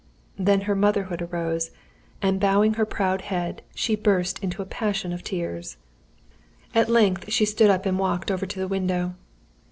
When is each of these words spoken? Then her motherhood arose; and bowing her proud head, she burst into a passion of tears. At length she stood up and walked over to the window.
Then 0.39 0.61
her 0.61 0.73
motherhood 0.75 1.21
arose; 1.21 1.69
and 2.23 2.39
bowing 2.39 2.73
her 2.73 2.87
proud 2.87 3.21
head, 3.21 3.61
she 3.75 3.95
burst 3.95 4.39
into 4.39 4.63
a 4.63 4.65
passion 4.65 5.13
of 5.13 5.23
tears. 5.23 5.77
At 6.73 6.89
length 6.89 7.31
she 7.31 7.45
stood 7.45 7.69
up 7.69 7.85
and 7.85 7.99
walked 7.99 8.31
over 8.31 8.47
to 8.47 8.59
the 8.59 8.67
window. 8.67 9.13